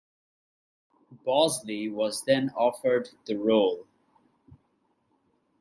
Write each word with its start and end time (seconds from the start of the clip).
Bosley 1.23 1.87
was 1.87 2.23
then 2.23 2.49
offered 2.57 3.09
the 3.27 3.35
role. 3.35 3.85